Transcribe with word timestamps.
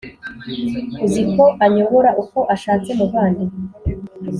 uziko 1.05 1.43
anyobora 1.65 2.09
uko 2.23 2.39
ashatse 2.53 2.89
muvandi 2.99 3.45